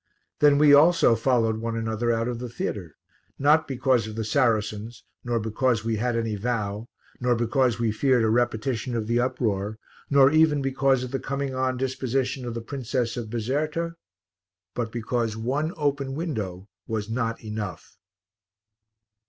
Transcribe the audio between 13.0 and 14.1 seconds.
of Bizerta,